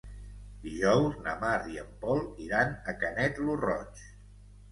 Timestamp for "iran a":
2.45-2.97